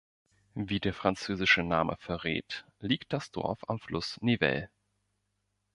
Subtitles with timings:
[0.55, 4.71] Wie der französische Name verrät, liegt das Dorf am Fluss Nivelle.